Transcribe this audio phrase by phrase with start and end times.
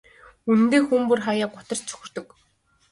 [0.49, 2.27] Үнэндээ хүн бүр хааяа гутарч цөхөрдөг.